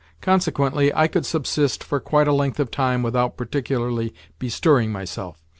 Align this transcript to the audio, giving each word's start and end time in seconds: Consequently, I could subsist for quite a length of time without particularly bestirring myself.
Consequently, 0.19 0.91
I 0.95 1.07
could 1.07 1.27
subsist 1.27 1.83
for 1.83 1.99
quite 1.99 2.27
a 2.27 2.33
length 2.33 2.59
of 2.59 2.71
time 2.71 3.03
without 3.03 3.37
particularly 3.37 4.15
bestirring 4.39 4.91
myself. 4.91 5.45